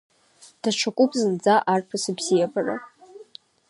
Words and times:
Даҽакуп 0.61 1.11
зынӡа 1.19 1.55
арԥыс 1.73 2.03
ибзиабара. 2.11 2.75